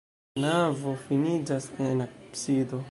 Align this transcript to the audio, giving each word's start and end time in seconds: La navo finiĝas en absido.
La 0.43 0.45
navo 0.53 0.93
finiĝas 1.03 1.69
en 1.89 2.05
absido. 2.09 2.79